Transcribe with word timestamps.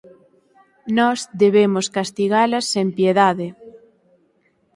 Nós 0.97 1.19
debemos 1.41 1.85
castigalas 1.97 2.65
sen 2.73 2.87
piedade. 2.97 3.47